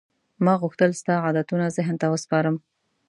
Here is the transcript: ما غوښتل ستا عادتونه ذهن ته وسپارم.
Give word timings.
ما 0.43 0.53
غوښتل 0.61 0.91
ستا 1.01 1.15
عادتونه 1.25 1.65
ذهن 1.77 1.95
ته 2.01 2.07
وسپارم. 2.13 2.55